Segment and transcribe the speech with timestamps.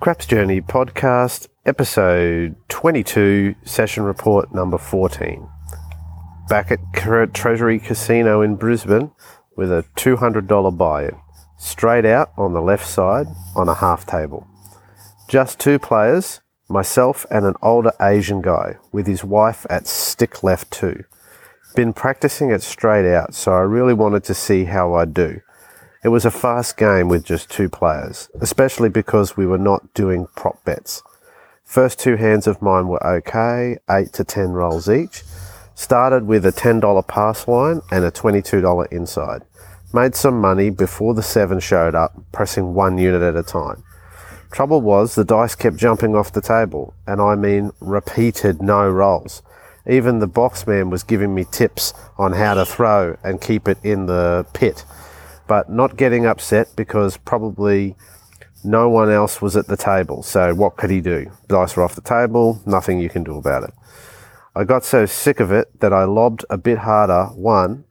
[0.00, 5.46] Craps Journey podcast, episode 22, session report number 14.
[6.48, 6.78] Back at
[7.34, 9.10] Treasury Casino in Brisbane
[9.58, 11.16] with a $200 buy in,
[11.58, 14.48] straight out on the left side on a half table.
[15.28, 20.70] Just two players, myself and an older Asian guy with his wife at stick left
[20.70, 21.04] too.
[21.76, 25.42] Been practicing it straight out, so I really wanted to see how I'd do.
[26.02, 30.28] It was a fast game with just two players, especially because we were not doing
[30.34, 31.02] prop bets.
[31.62, 35.24] First two hands of mine were okay, 8 to 10 rolls each.
[35.74, 39.42] Started with a $10 pass line and a $22 inside.
[39.92, 43.84] Made some money before the 7 showed up, pressing one unit at a time.
[44.50, 49.42] Trouble was, the dice kept jumping off the table, and I mean repeated no rolls.
[49.86, 54.06] Even the boxman was giving me tips on how to throw and keep it in
[54.06, 54.86] the pit
[55.50, 57.96] but not getting upset because probably
[58.62, 60.22] no one else was at the table.
[60.22, 61.32] So what could he do?
[61.48, 63.74] Dice were off the table, nothing you can do about it.
[64.54, 67.82] I got so sick of it that I lobbed a bit harder one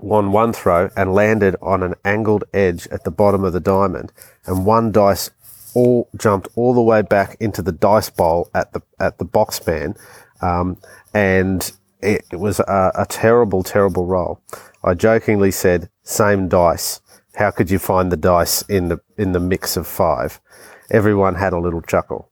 [0.00, 4.12] on one throw and landed on an angled edge at the bottom of the diamond
[4.46, 5.30] and one dice
[5.74, 9.64] all jumped all the way back into the dice bowl at the at the box
[9.66, 9.94] man
[10.42, 10.76] um,
[11.12, 14.40] and it, it was a, a terrible terrible roll
[14.84, 17.00] I jokingly said, same dice.
[17.34, 20.40] How could you find the dice in the, in the mix of five?
[20.90, 22.30] Everyone had a little chuckle.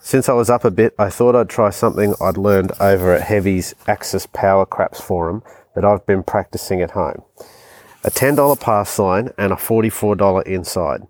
[0.00, 3.22] Since I was up a bit, I thought I'd try something I'd learned over at
[3.22, 5.42] Heavy's Axis Power Craps forum
[5.74, 7.22] that I've been practicing at home.
[8.04, 11.06] A $10 pass line and a $44 inside.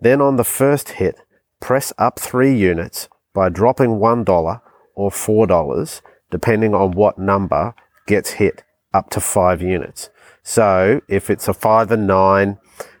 [0.00, 1.20] Then on the first hit,
[1.60, 4.60] press up three units by dropping $1
[4.96, 7.74] or $4, depending on what number
[8.08, 10.10] gets hit, up to five units.
[10.42, 12.58] So if it's a five and nine,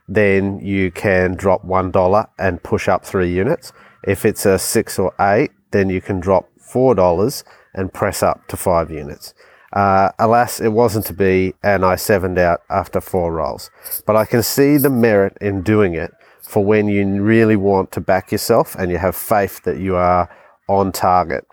[0.08, 3.72] then you can drop one dollar and push up three units.
[4.04, 8.46] If it's a six or eight, then you can drop four dollars and press up
[8.48, 9.34] to five units.
[9.72, 13.70] Uh, alas, it wasn't to be, and I sevened out after four rolls.
[14.06, 16.12] But I can see the merit in doing it
[16.42, 20.28] for when you really want to back yourself and you have faith that you are
[20.68, 21.46] on target.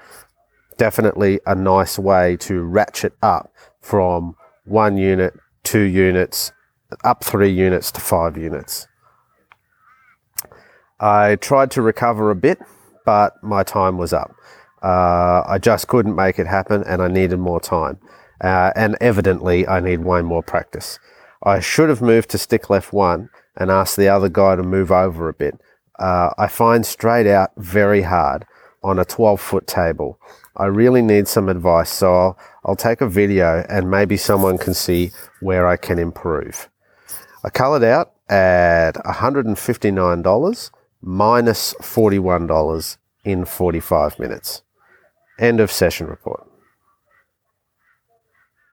[0.78, 4.36] Definitely a nice way to ratchet up from
[4.66, 5.34] one unit
[5.64, 6.52] two units,
[7.04, 8.88] up three units to five units.
[11.00, 12.60] I tried to recover a bit,
[13.06, 14.36] but my time was up.
[14.84, 18.00] Uh, I just couldn't make it happen and I needed more time.
[18.42, 21.00] Uh, and evidently, I need way more practice.
[21.44, 24.92] I should have moved to stick left one and asked the other guy to move
[24.92, 25.60] over a bit.
[25.98, 28.46] Uh, I find straight out very hard
[28.84, 30.20] on a 12 foot table.
[30.56, 34.74] I really need some advice, so I'll, I'll take a video and maybe someone can
[34.74, 36.70] see where I can improve.
[37.44, 44.64] I coloured out at $159 minus $41 in 45 minutes.
[45.40, 46.46] End of session report.